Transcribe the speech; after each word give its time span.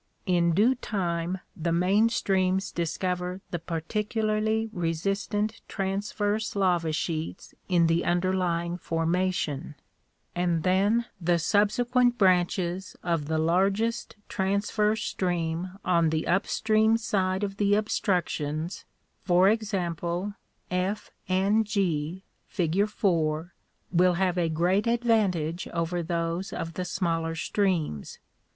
In 0.25 0.55
due 0.55 0.73
time 0.73 1.41
the 1.55 1.71
main 1.71 2.09
streams 2.09 2.71
discover 2.71 3.39
the 3.51 3.59
particularly 3.59 4.67
resistant 4.73 5.61
transverse 5.67 6.55
lava 6.55 6.91
sheets 6.91 7.53
in 7.69 7.85
the 7.85 8.03
underlying 8.03 8.79
formation; 8.79 9.75
and 10.33 10.63
then 10.63 11.05
the 11.21 11.37
subsequent 11.37 12.17
branches 12.17 12.95
of 13.03 13.27
the 13.27 13.37
largest 13.37 14.15
transverse 14.27 15.03
stream 15.03 15.77
on 15.85 16.09
the 16.09 16.25
up 16.25 16.47
stream 16.47 16.97
side 16.97 17.43
of 17.43 17.57
the 17.57 17.73
obstruc 17.73 18.27
tions, 18.27 18.85
for 19.23 19.49
example, 19.49 20.33
F 20.71 21.11
and 21.29 21.63
G, 21.67 22.23
fig. 22.47 22.87
4, 22.89 23.53
will 23.91 24.13
have 24.15 24.39
a 24.39 24.49
great 24.49 24.87
advantage 24.87 25.67
over 25.67 26.01
those 26.01 26.51
of 26.51 26.73
the 26.73 26.85
smaller 26.85 27.35
streams. 27.35 28.17